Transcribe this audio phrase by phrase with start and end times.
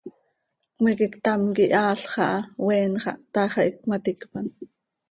[0.75, 4.45] Cmiique ctam quih aal xaha oeen xah, taax ah iicp cömaticpan.